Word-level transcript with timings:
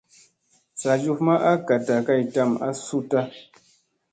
Sa 0.79 0.91
njuf 0.97 1.19
ma 1.25 1.35
a 1.51 1.51
gat 1.67 1.87
kay 2.07 2.21
tam 2.33 2.51
a 2.67 2.69
suuta. 2.85 3.19